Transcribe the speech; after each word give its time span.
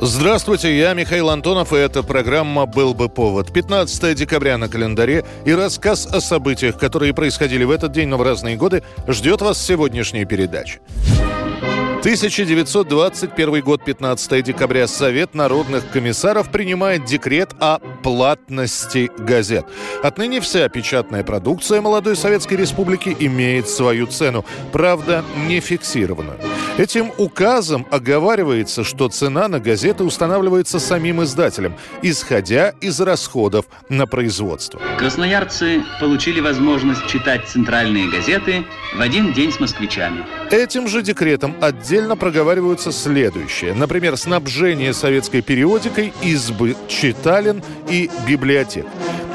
Здравствуйте, 0.00 0.78
я 0.78 0.94
Михаил 0.94 1.28
Антонов, 1.28 1.72
и 1.72 1.76
эта 1.76 2.04
программа 2.04 2.66
«Был 2.66 2.94
бы 2.94 3.08
повод». 3.08 3.52
15 3.52 4.14
декабря 4.14 4.56
на 4.56 4.68
календаре 4.68 5.24
и 5.44 5.52
рассказ 5.52 6.06
о 6.06 6.20
событиях, 6.20 6.78
которые 6.78 7.12
происходили 7.12 7.64
в 7.64 7.72
этот 7.72 7.90
день, 7.90 8.06
но 8.06 8.16
в 8.16 8.22
разные 8.22 8.54
годы, 8.56 8.84
ждет 9.08 9.40
вас 9.40 9.60
сегодняшняя 9.60 10.24
передача. 10.24 10.78
1921 12.00 13.60
год, 13.60 13.84
15 13.84 14.44
декабря. 14.44 14.86
Совет 14.86 15.34
народных 15.34 15.90
комиссаров 15.90 16.48
принимает 16.48 17.04
декрет 17.04 17.50
о 17.58 17.80
платности 18.04 19.10
газет. 19.18 19.66
Отныне 20.04 20.40
вся 20.40 20.68
печатная 20.68 21.24
продукция 21.24 21.80
молодой 21.80 22.14
Советской 22.14 22.54
Республики 22.54 23.14
имеет 23.18 23.68
свою 23.68 24.06
цену, 24.06 24.44
правда, 24.70 25.24
не 25.48 25.58
фиксированную. 25.58 26.38
Этим 26.78 27.10
указом 27.18 27.84
оговаривается, 27.90 28.84
что 28.84 29.08
цена 29.08 29.48
на 29.48 29.58
газеты 29.58 30.04
устанавливается 30.04 30.78
самим 30.78 31.24
издателем, 31.24 31.74
исходя 32.02 32.68
из 32.80 33.00
расходов 33.00 33.66
на 33.88 34.06
производство. 34.06 34.80
Красноярцы 34.96 35.82
получили 35.98 36.38
возможность 36.38 37.04
читать 37.08 37.48
центральные 37.48 38.08
газеты 38.08 38.64
в 38.94 39.00
один 39.00 39.32
день 39.32 39.50
с 39.50 39.58
москвичами. 39.58 40.24
Этим 40.52 40.86
же 40.86 41.02
декретом 41.02 41.56
отдельно 41.88 42.18
проговариваются 42.18 42.92
следующее. 42.92 43.72
Например, 43.72 44.18
снабжение 44.18 44.92
советской 44.92 45.40
периодикой 45.40 46.12
избы 46.20 46.76
читален 46.86 47.62
и 47.88 48.10
библиотек. 48.28 48.84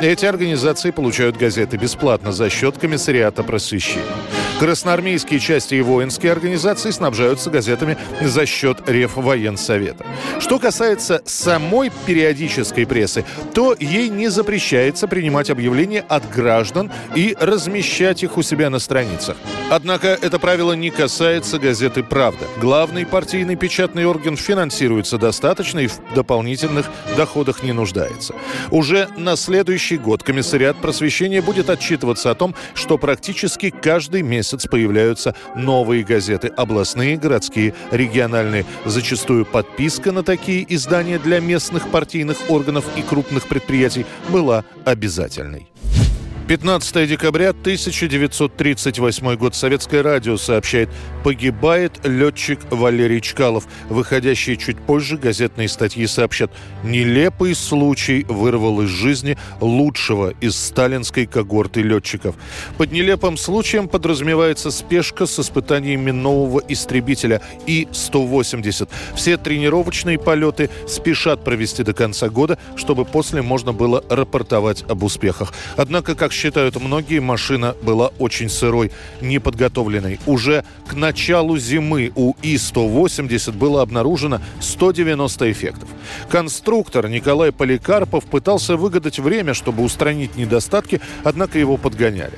Эти 0.02 0.26
организации 0.28 0.92
получают 0.92 1.36
газеты 1.36 1.78
бесплатно 1.78 2.32
за 2.32 2.52
счет 2.52 2.78
комиссариата 2.78 3.42
просвещения. 3.42 4.43
Красноармейские 4.64 5.42
части 5.42 5.76
и 5.76 5.82
воинские 5.82 6.32
организации 6.32 6.92
снабжаются 6.92 7.50
газетами 7.50 7.98
за 8.22 8.46
счет 8.46 8.82
Реввоенсовета. 8.88 10.06
Что 10.40 10.58
касается 10.58 11.22
самой 11.26 11.92
периодической 12.06 12.88
прессы, 12.88 13.26
то 13.54 13.76
ей 13.78 14.08
не 14.08 14.30
запрещается 14.30 15.10
принимать 15.10 15.50
объявления 15.50 16.06
от 16.08 16.30
граждан 16.30 16.90
и 17.14 17.36
размещать 17.42 18.24
их 18.24 18.38
у 18.38 18.42
себя 18.42 18.70
на 18.70 18.80
страницах. 18.80 19.36
Однако 19.70 20.08
это 20.22 20.40
правило 20.40 20.72
не 20.72 20.92
касается 20.92 21.60
газеты 21.60 22.02
«Правда». 22.02 22.46
Главный 22.62 23.06
партийный 23.06 23.58
печатный 23.58 24.06
орган 24.06 24.38
финансируется 24.38 25.18
достаточно 25.18 25.80
и 25.80 25.88
в 25.88 26.00
дополнительных 26.16 26.86
доходах 27.18 27.64
не 27.64 27.74
нуждается. 27.74 28.34
Уже 28.72 29.10
на 29.18 29.36
следующий 29.36 29.98
год 29.98 30.24
комиссариат 30.24 30.78
просвещения 30.78 31.42
будет 31.42 31.70
отчитываться 31.70 32.32
о 32.32 32.36
том, 32.36 32.56
что 32.76 32.98
практически 32.98 33.70
каждый 33.70 34.22
месяц 34.22 34.53
появляются 34.70 35.36
новые 35.56 36.04
газеты– 36.04 36.48
областные, 36.58 37.18
городские, 37.18 37.74
региональные. 37.92 38.66
Зачастую 38.86 39.46
подписка 39.46 40.12
на 40.12 40.24
такие 40.24 40.66
издания 40.74 41.20
для 41.20 41.40
местных 41.40 41.90
партийных 41.90 42.50
органов 42.50 42.86
и 42.96 43.02
крупных 43.02 43.48
предприятий 43.48 44.06
была 44.30 44.64
обязательной. 44.86 45.73
15 46.46 47.08
декабря 47.08 47.52
1938 47.52 49.36
год. 49.38 49.56
Советское 49.56 50.02
радио 50.02 50.36
сообщает, 50.36 50.90
погибает 51.24 52.02
летчик 52.04 52.60
Валерий 52.70 53.22
Чкалов. 53.22 53.66
Выходящие 53.88 54.58
чуть 54.58 54.78
позже 54.78 55.18
газетные 55.18 55.70
статьи 55.70 56.06
сообщат, 56.06 56.52
нелепый 56.84 57.56
случай 57.56 58.26
вырвал 58.28 58.82
из 58.82 58.90
жизни 58.90 59.38
лучшего 59.62 60.34
из 60.42 60.58
сталинской 60.58 61.28
когорты 61.28 61.82
летчиков. 61.82 62.36
Под 62.78 62.92
нелепым 62.92 63.38
случаем 63.38 63.88
подразумевается 63.88 64.70
спешка 64.70 65.26
с 65.26 65.40
испытаниями 65.40 66.12
нового 66.12 66.62
истребителя 66.68 67.42
И-180. 67.68 68.90
Все 69.16 69.38
тренировочные 69.38 70.20
полеты 70.20 70.70
спешат 70.90 71.46
провести 71.46 71.84
до 71.84 71.94
конца 71.94 72.28
года, 72.28 72.60
чтобы 72.76 73.06
после 73.06 73.42
можно 73.42 73.72
было 73.72 74.04
рапортовать 74.10 74.84
об 74.90 75.04
успехах. 75.04 75.54
Однако, 75.78 76.16
как 76.16 76.33
считают 76.34 76.80
многие, 76.82 77.20
машина 77.20 77.76
была 77.82 78.08
очень 78.20 78.50
сырой, 78.50 78.92
неподготовленной. 79.22 80.20
Уже 80.26 80.66
к 80.88 80.94
началу 80.94 81.58
зимы 81.58 82.12
у 82.16 82.34
И-180 82.42 83.54
было 83.54 83.82
обнаружено 83.82 84.42
190 84.60 85.52
эффектов. 85.52 85.90
Конструктор 86.30 87.08
Николай 87.08 87.52
Поликарпов 87.52 88.26
пытался 88.26 88.76
выгадать 88.76 89.20
время, 89.20 89.54
чтобы 89.54 89.84
устранить 89.84 90.36
недостатки, 90.36 91.00
однако 91.24 91.60
его 91.60 91.78
подгоняли. 91.78 92.34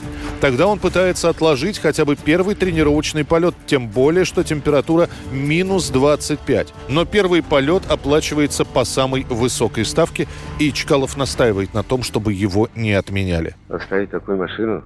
Тогда 0.45 0.67
он 0.67 0.77
пытается 0.77 1.29
отложить 1.29 1.79
хотя 1.79 2.05
бы 2.05 2.15
первый 2.15 2.53
тренировочный 2.53 3.25
полет, 3.25 3.55
тем 3.65 3.89
более, 3.89 4.25
что 4.25 4.43
температура 4.43 5.09
минус 5.31 5.89
25. 5.89 6.71
Но 6.87 7.03
первый 7.03 7.41
полет 7.41 7.81
оплачивается 7.89 8.63
по 8.63 8.83
самой 8.83 9.25
высокой 9.27 9.85
ставке, 9.85 10.27
и 10.59 10.71
Чкалов 10.71 11.17
настаивает 11.17 11.73
на 11.73 11.81
том, 11.81 12.03
чтобы 12.03 12.31
его 12.31 12.69
не 12.75 12.93
отменяли. 12.93 13.55
Оставить 13.69 14.11
такую 14.11 14.37
машину, 14.37 14.83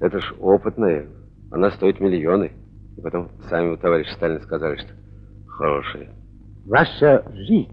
это 0.00 0.18
ж 0.18 0.32
опытная. 0.40 1.04
Она 1.50 1.70
стоит 1.72 2.00
миллионы. 2.00 2.52
И 2.96 3.02
потом 3.02 3.28
сами 3.50 3.74
у 3.74 3.76
товарища 3.76 4.14
Сталина 4.14 4.40
сказали, 4.40 4.76
что 4.76 4.94
хорошая. 5.46 6.08
Ваша 6.64 7.22
жизнь, 7.34 7.68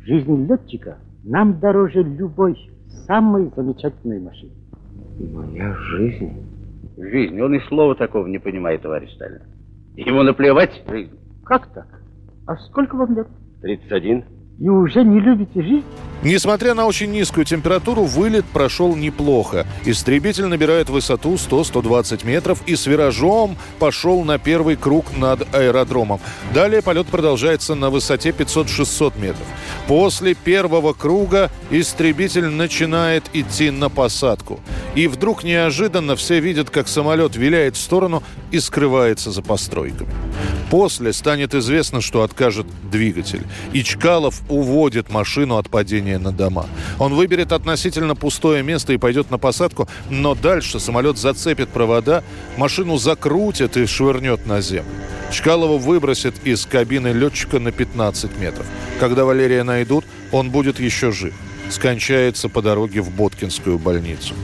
жизнь 0.00 0.46
летчика, 0.48 0.96
нам 1.22 1.60
дороже 1.60 2.02
любой 2.02 2.56
самой 3.06 3.50
замечательной 3.54 4.20
машины. 4.20 4.52
Моя 5.34 5.74
жизнь? 5.74 6.51
Жизнь. 6.96 7.40
Он 7.40 7.54
и 7.54 7.60
слова 7.68 7.94
такого 7.94 8.26
не 8.26 8.38
понимает, 8.38 8.82
товарищ 8.82 9.10
Сталин. 9.14 9.40
Ему 9.96 10.22
наплевать 10.22 10.82
жизнь. 10.88 11.12
Как 11.44 11.72
так? 11.72 11.86
А 12.46 12.56
сколько 12.56 12.96
вам 12.96 13.14
лет? 13.14 13.28
31. 13.62 14.24
И 14.58 14.68
уже 14.68 15.04
не 15.04 15.20
любите 15.20 15.62
жизнь? 15.62 15.84
Несмотря 16.22 16.74
на 16.74 16.86
очень 16.86 17.10
низкую 17.10 17.44
температуру, 17.44 18.04
вылет 18.04 18.44
прошел 18.44 18.94
неплохо. 18.94 19.66
Истребитель 19.84 20.46
набирает 20.46 20.88
высоту 20.88 21.34
100-120 21.34 22.24
метров 22.24 22.60
и 22.66 22.76
с 22.76 22.86
виражом 22.86 23.56
пошел 23.80 24.22
на 24.22 24.38
первый 24.38 24.76
круг 24.76 25.16
над 25.16 25.52
аэродромом. 25.52 26.20
Далее 26.54 26.80
полет 26.80 27.08
продолжается 27.08 27.74
на 27.74 27.90
высоте 27.90 28.30
500-600 28.30 29.20
метров. 29.20 29.46
После 29.88 30.34
первого 30.34 30.92
круга 30.92 31.50
истребитель 31.70 32.46
начинает 32.46 33.24
идти 33.32 33.70
на 33.70 33.88
посадку. 33.88 34.60
И 34.94 35.08
вдруг 35.08 35.42
неожиданно 35.42 36.14
все 36.14 36.38
видят, 36.38 36.70
как 36.70 36.86
самолет 36.86 37.34
виляет 37.34 37.74
в 37.76 37.80
сторону 37.80 38.22
и 38.52 38.60
скрывается 38.60 39.32
за 39.32 39.42
постройками. 39.42 40.10
После 40.70 41.12
станет 41.12 41.54
известно, 41.54 42.00
что 42.00 42.22
откажет 42.22 42.66
двигатель. 42.90 43.42
И 43.72 43.82
Чкалов 43.82 44.40
уводит 44.48 45.10
машину 45.10 45.56
от 45.56 45.68
падения 45.68 46.11
на 46.18 46.32
дома. 46.32 46.66
Он 46.98 47.14
выберет 47.14 47.52
относительно 47.52 48.14
пустое 48.14 48.62
место 48.62 48.92
и 48.92 48.98
пойдет 48.98 49.30
на 49.30 49.38
посадку, 49.38 49.88
но 50.10 50.34
дальше 50.34 50.80
самолет 50.80 51.18
зацепит 51.18 51.68
провода, 51.68 52.22
машину 52.56 52.98
закрутит 52.98 53.76
и 53.76 53.86
швырнет 53.86 54.46
на 54.46 54.60
землю. 54.60 54.90
Чкалова 55.30 55.78
выбросит 55.78 56.34
из 56.44 56.66
кабины 56.66 57.08
летчика 57.08 57.58
на 57.58 57.72
15 57.72 58.38
метров. 58.38 58.66
Когда 59.00 59.24
Валерия 59.24 59.62
найдут, 59.62 60.04
он 60.30 60.50
будет 60.50 60.78
еще 60.78 61.12
жив 61.12 61.34
скончается 61.70 62.48
по 62.48 62.62
дороге 62.62 63.00
в 63.00 63.10
Боткинскую 63.10 63.78
больницу. 63.78 64.34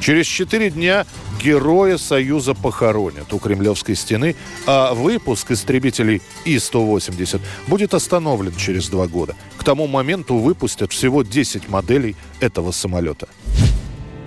Через 0.00 0.26
четыре 0.26 0.70
дня 0.70 1.06
героя 1.42 1.98
Союза 1.98 2.54
похоронят 2.54 3.32
у 3.32 3.38
Кремлевской 3.38 3.94
стены, 3.94 4.36
а 4.66 4.94
выпуск 4.94 5.50
истребителей 5.50 6.22
И-180 6.44 7.40
будет 7.66 7.94
остановлен 7.94 8.54
через 8.56 8.88
два 8.88 9.06
года. 9.06 9.34
К 9.56 9.64
тому 9.64 9.86
моменту 9.86 10.36
выпустят 10.36 10.92
всего 10.92 11.22
10 11.22 11.68
моделей 11.68 12.16
этого 12.40 12.72
самолета. 12.72 13.28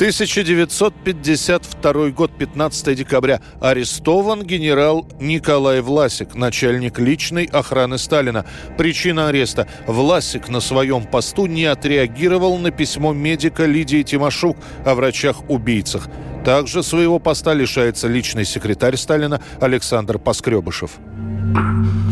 1952 0.01 2.09
год, 2.09 2.31
15 2.36 2.98
декабря. 2.98 3.39
Арестован 3.59 4.42
генерал 4.42 5.07
Николай 5.19 5.81
Власик, 5.81 6.33
начальник 6.33 6.98
личной 6.98 7.45
охраны 7.45 8.00
Сталина. 8.00 8.44
Причина 8.80 9.27
ареста. 9.27 9.68
Власик 9.86 10.50
на 10.50 10.59
своем 10.59 11.03
посту 11.03 11.45
не 11.45 11.65
отреагировал 11.65 12.57
на 12.57 12.71
письмо 12.71 13.13
медика 13.13 13.68
Лидии 13.68 14.01
Тимошук 14.01 14.57
о 14.83 14.95
врачах-убийцах. 14.95 16.07
Также 16.44 16.81
своего 16.81 17.19
поста 17.19 17.54
лишается 17.54 18.07
личный 18.07 18.45
секретарь 18.45 18.97
Сталина 18.97 19.39
Александр 19.59 20.18
Поскребышев. 20.18 20.94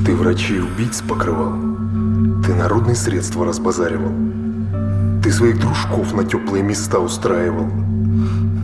Ты 0.05 0.13
врачей 0.13 0.59
убийц 0.59 1.01
покрывал. 1.01 1.53
Ты 2.45 2.53
народные 2.53 2.95
средства 2.95 3.47
разбазаривал. 3.47 4.28
Ты 5.29 5.35
своих 5.35 5.59
дружков 5.59 6.11
на 6.15 6.23
теплые 6.23 6.63
места 6.63 6.97
устраивал. 6.97 7.65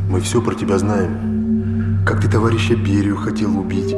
Мы 0.10 0.20
все 0.20 0.42
про 0.42 0.56
тебя 0.56 0.80
знаем. 0.80 2.04
как 2.04 2.22
ты 2.22 2.28
товарища 2.28 2.76
Берию 2.76 3.18
хотел 3.18 3.56
убить, 3.56 3.96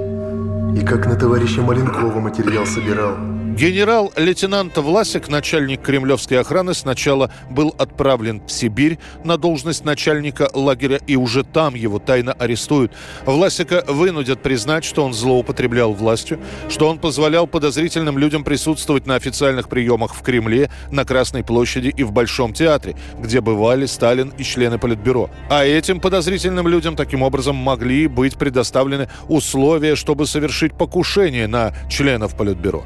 и 0.76 0.86
как 0.86 1.08
на 1.08 1.16
товарища 1.16 1.62
Маленкова 1.62 2.20
материал 2.20 2.66
собирал. 2.66 3.27
Генерал-лейтенант 3.58 4.78
Власик, 4.78 5.30
начальник 5.30 5.82
кремлевской 5.82 6.40
охраны, 6.40 6.76
сначала 6.76 7.32
был 7.50 7.74
отправлен 7.80 8.40
в 8.46 8.52
Сибирь 8.52 9.00
на 9.24 9.36
должность 9.40 9.84
начальника 9.84 10.48
лагеря, 10.54 11.00
и 11.08 11.16
уже 11.16 11.44
там 11.44 11.74
его 11.74 11.98
тайно 11.98 12.34
арестуют. 12.34 12.92
Власика 13.26 13.84
вынудят 13.88 14.44
признать, 14.44 14.84
что 14.84 15.04
он 15.04 15.12
злоупотреблял 15.12 15.92
властью, 15.94 16.40
что 16.70 16.88
он 16.88 17.00
позволял 17.00 17.48
подозрительным 17.48 18.20
людям 18.20 18.44
присутствовать 18.44 19.08
на 19.08 19.16
официальных 19.16 19.70
приемах 19.70 20.14
в 20.14 20.22
Кремле, 20.22 20.70
на 20.92 21.04
Красной 21.04 21.44
площади 21.44 21.88
и 21.88 22.04
в 22.04 22.12
Большом 22.12 22.54
театре, 22.54 22.96
где 23.18 23.42
бывали 23.42 23.88
Сталин 23.88 24.32
и 24.38 24.44
члены 24.44 24.78
Политбюро. 24.78 25.32
А 25.50 25.66
этим 25.66 26.00
подозрительным 26.00 26.68
людям 26.68 26.96
таким 26.96 27.24
образом 27.24 27.56
могли 27.56 28.06
быть 28.06 28.38
предоставлены 28.38 29.10
условия, 29.28 29.96
чтобы 29.96 30.28
совершить 30.28 30.74
покушение 30.74 31.48
на 31.48 31.74
членов 31.90 32.38
Политбюро. 32.38 32.86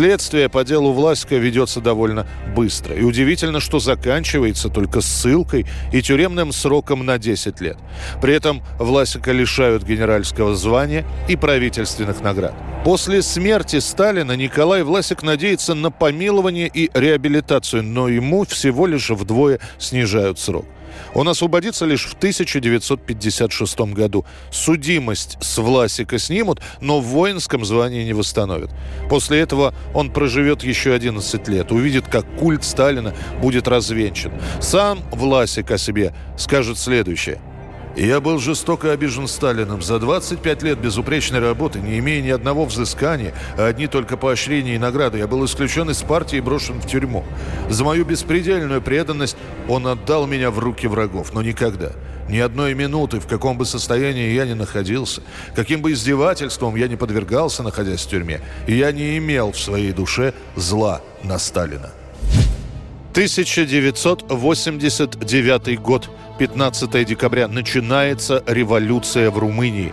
Следствие 0.00 0.48
по 0.48 0.64
делу 0.64 0.92
Власика 0.92 1.36
ведется 1.36 1.82
довольно 1.82 2.26
быстро. 2.56 2.94
И 2.94 3.02
удивительно, 3.02 3.60
что 3.60 3.80
заканчивается 3.80 4.70
только 4.70 5.02
ссылкой 5.02 5.66
и 5.92 6.00
тюремным 6.00 6.52
сроком 6.52 7.04
на 7.04 7.18
10 7.18 7.60
лет. 7.60 7.76
При 8.22 8.32
этом 8.32 8.62
Власика 8.78 9.30
лишают 9.32 9.82
генеральского 9.82 10.56
звания 10.56 11.04
и 11.28 11.36
правительственных 11.36 12.22
наград. 12.22 12.54
После 12.82 13.20
смерти 13.20 13.78
Сталина 13.78 14.32
Николай 14.32 14.84
Власик 14.84 15.22
надеется 15.22 15.74
на 15.74 15.90
помилование 15.90 16.70
и 16.72 16.90
реабилитацию, 16.94 17.82
но 17.82 18.08
ему 18.08 18.46
всего 18.46 18.86
лишь 18.86 19.10
вдвое 19.10 19.60
снижают 19.78 20.38
срок. 20.38 20.64
Он 21.14 21.28
освободится 21.28 21.86
лишь 21.86 22.06
в 22.06 22.14
1956 22.14 23.80
году. 23.92 24.24
Судимость 24.50 25.38
с 25.40 25.58
Власика 25.58 26.18
снимут, 26.18 26.60
но 26.80 27.00
в 27.00 27.04
воинском 27.04 27.64
звании 27.64 28.04
не 28.04 28.12
восстановят. 28.12 28.70
После 29.08 29.40
этого 29.40 29.74
он 29.94 30.10
проживет 30.10 30.62
еще 30.62 30.94
11 30.94 31.48
лет, 31.48 31.72
увидит, 31.72 32.08
как 32.08 32.24
культ 32.36 32.64
Сталина 32.64 33.14
будет 33.40 33.68
развенчан. 33.68 34.32
Сам 34.60 35.00
Власик 35.10 35.70
о 35.70 35.78
себе 35.78 36.14
скажет 36.36 36.78
следующее– 36.78 37.40
я 37.96 38.20
был 38.20 38.38
жестоко 38.38 38.92
обижен 38.92 39.26
Сталиным. 39.26 39.82
За 39.82 39.98
25 39.98 40.62
лет 40.62 40.78
безупречной 40.78 41.40
работы, 41.40 41.80
не 41.80 41.98
имея 41.98 42.22
ни 42.22 42.30
одного 42.30 42.64
взыскания, 42.64 43.34
а 43.56 43.66
одни 43.66 43.86
только 43.86 44.16
поощрения 44.16 44.76
и 44.76 44.78
награды, 44.78 45.18
я 45.18 45.26
был 45.26 45.44
исключен 45.44 45.90
из 45.90 46.02
партии 46.02 46.36
и 46.36 46.40
брошен 46.40 46.80
в 46.80 46.86
тюрьму. 46.86 47.24
За 47.68 47.84
мою 47.84 48.04
беспредельную 48.04 48.82
преданность 48.82 49.36
он 49.68 49.86
отдал 49.86 50.26
меня 50.26 50.50
в 50.50 50.58
руки 50.58 50.86
врагов, 50.86 51.32
но 51.34 51.42
никогда, 51.42 51.92
ни 52.28 52.38
одной 52.38 52.74
минуты, 52.74 53.20
в 53.20 53.26
каком 53.26 53.58
бы 53.58 53.66
состоянии 53.66 54.32
я 54.32 54.46
ни 54.46 54.52
находился, 54.52 55.22
каким 55.54 55.82
бы 55.82 55.92
издевательством 55.92 56.76
я 56.76 56.88
не 56.88 56.96
подвергался, 56.96 57.62
находясь 57.62 58.04
в 58.04 58.08
тюрьме, 58.08 58.40
я 58.66 58.92
не 58.92 59.18
имел 59.18 59.52
в 59.52 59.58
своей 59.58 59.92
душе 59.92 60.32
зла 60.56 61.00
на 61.22 61.38
Сталина. 61.38 61.90
1989 63.20 65.78
год. 65.78 66.08
15 66.38 67.04
декабря 67.04 67.48
начинается 67.48 68.42
революция 68.46 69.30
в 69.30 69.38
Румынии. 69.38 69.92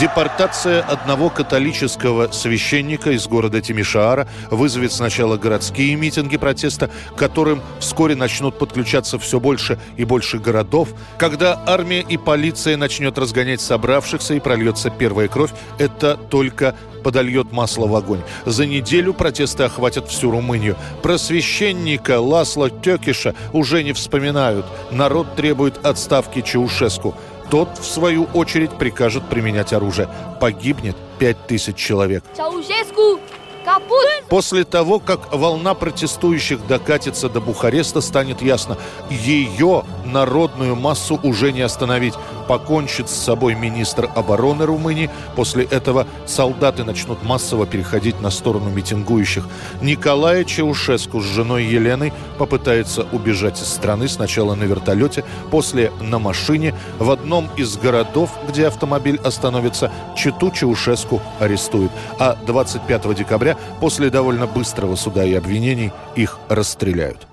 Депортация 0.00 0.82
одного 0.82 1.30
католического 1.30 2.30
священника 2.32 3.12
из 3.12 3.26
города 3.28 3.60
Тимишаара 3.62 4.26
вызовет 4.50 4.92
сначала 4.92 5.36
городские 5.36 5.94
митинги 5.94 6.36
протеста, 6.36 6.90
к 7.12 7.14
которым 7.14 7.62
вскоре 7.78 8.16
начнут 8.16 8.58
подключаться 8.58 9.18
все 9.18 9.38
больше 9.38 9.78
и 9.96 10.04
больше 10.04 10.38
городов. 10.38 10.88
Когда 11.18 11.62
армия 11.66 12.00
и 12.00 12.16
полиция 12.16 12.76
начнет 12.76 13.16
разгонять 13.16 13.60
собравшихся 13.60 14.34
и 14.34 14.40
прольется 14.40 14.90
первая 14.90 15.28
кровь, 15.28 15.52
это 15.78 16.16
только 16.16 16.74
подольет 17.06 17.52
масло 17.52 17.86
в 17.86 17.94
огонь. 17.94 18.22
За 18.46 18.66
неделю 18.66 19.14
протесты 19.14 19.62
охватят 19.62 20.08
всю 20.08 20.32
Румынию. 20.32 20.76
Про 21.02 21.18
священника 21.18 22.20
Ласло 22.20 22.68
Текиша 22.68 23.36
уже 23.52 23.84
не 23.84 23.92
вспоминают. 23.92 24.66
Народ 24.90 25.36
требует 25.36 25.86
отставки 25.86 26.40
Чаушеску. 26.40 27.14
Тот, 27.50 27.78
в 27.78 27.84
свою 27.84 28.24
очередь, 28.34 28.76
прикажет 28.76 29.28
применять 29.28 29.72
оружие. 29.72 30.08
Погибнет 30.40 30.96
5000 31.18 31.76
человек. 31.76 32.24
Чаушеску! 32.36 33.20
Капут! 33.64 34.06
После 34.28 34.64
того, 34.64 35.00
как 35.00 35.34
волна 35.34 35.74
протестующих 35.74 36.66
докатится 36.68 37.28
до 37.28 37.40
Бухареста, 37.40 38.00
станет 38.00 38.40
ясно, 38.40 38.78
ее 39.10 39.84
народную 40.04 40.76
массу 40.76 41.18
уже 41.22 41.52
не 41.52 41.62
остановить 41.62 42.14
покончит 42.46 43.08
с 43.08 43.14
собой 43.14 43.54
министр 43.54 44.10
обороны 44.14 44.66
Румынии. 44.66 45.10
После 45.34 45.64
этого 45.64 46.06
солдаты 46.26 46.84
начнут 46.84 47.22
массово 47.22 47.66
переходить 47.66 48.20
на 48.20 48.30
сторону 48.30 48.70
митингующих. 48.70 49.46
Николай 49.82 50.44
Чаушеску 50.44 51.20
с 51.20 51.24
женой 51.24 51.64
Еленой 51.64 52.12
попытается 52.38 53.06
убежать 53.12 53.60
из 53.60 53.68
страны 53.68 54.08
сначала 54.08 54.54
на 54.54 54.64
вертолете, 54.64 55.24
после 55.50 55.92
на 56.00 56.18
машине. 56.18 56.74
В 56.98 57.10
одном 57.10 57.48
из 57.56 57.76
городов, 57.76 58.30
где 58.48 58.66
автомобиль 58.66 59.20
остановится, 59.22 59.90
Читу 60.16 60.50
Чаушеску 60.50 61.22
арестуют. 61.40 61.92
А 62.18 62.36
25 62.46 63.14
декабря, 63.14 63.56
после 63.80 64.10
довольно 64.10 64.46
быстрого 64.46 64.96
суда 64.96 65.24
и 65.24 65.34
обвинений, 65.34 65.92
их 66.14 66.38
расстреляют. 66.48 67.26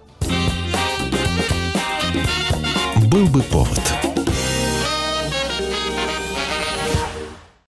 Был 3.10 3.28
бы 3.28 3.42
повод– 3.44 3.82